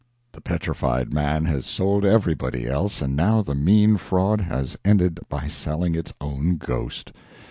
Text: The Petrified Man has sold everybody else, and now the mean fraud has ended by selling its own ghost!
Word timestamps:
The 0.31 0.41
Petrified 0.41 1.13
Man 1.13 1.45
has 1.45 1.67
sold 1.67 2.05
everybody 2.05 2.65
else, 2.65 3.03
and 3.03 3.15
now 3.15 3.43
the 3.43 3.53
mean 3.53 3.97
fraud 3.97 4.41
has 4.41 4.75
ended 4.83 5.19
by 5.29 5.47
selling 5.47 5.93
its 5.93 6.11
own 6.19 6.55
ghost! 6.57 7.11